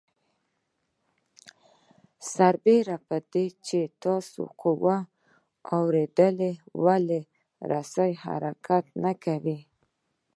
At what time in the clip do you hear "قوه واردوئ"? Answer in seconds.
4.61-6.53